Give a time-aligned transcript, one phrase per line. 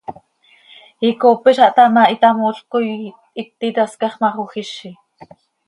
[1.09, 2.89] Icoopeza htá ma, hitamoolc coi
[3.41, 4.91] iti tascax ma, xojizi.